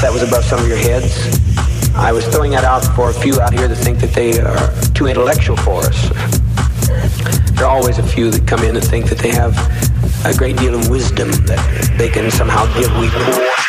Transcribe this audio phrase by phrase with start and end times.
[0.00, 1.12] That was above some of your heads.
[1.96, 4.72] I was throwing that out for a few out here that think that they are
[4.94, 6.08] too intellectual for us.
[7.56, 9.56] There are always a few that come in and think that they have
[10.24, 13.67] a great deal of wisdom that they can somehow give we poor.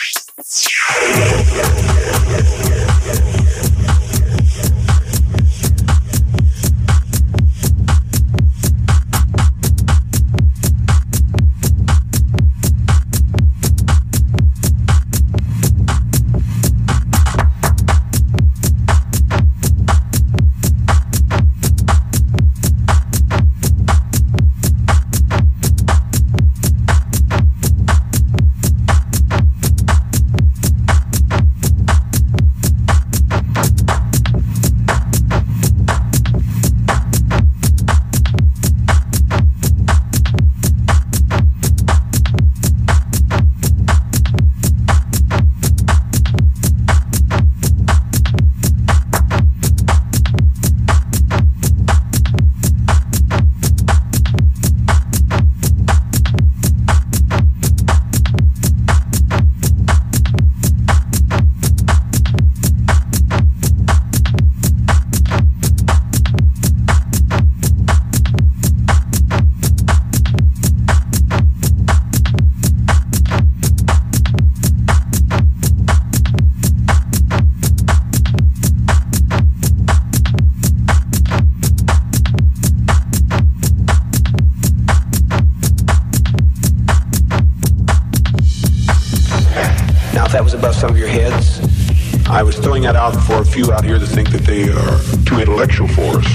[93.50, 96.30] Few out here that think that they are too intellectual for us.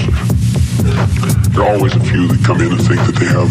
[1.53, 3.49] There are always a few that come in and think that they have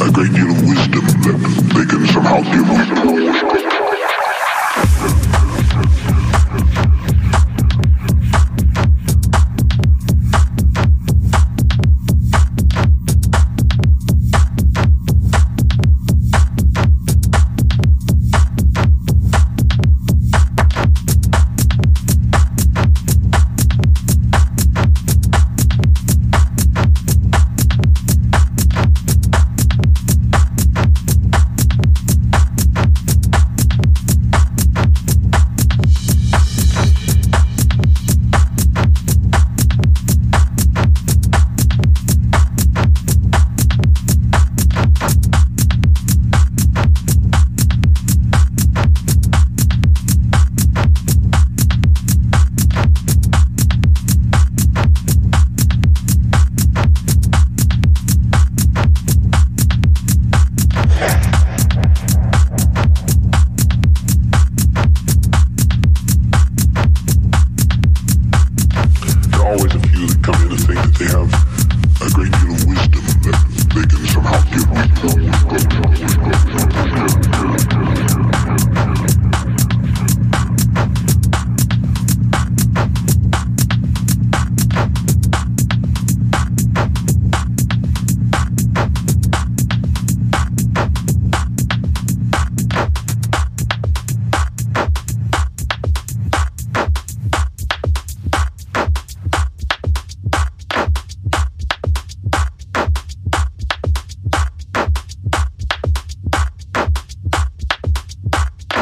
[0.00, 1.38] a great deal of wisdom that
[1.74, 3.83] they can somehow give us.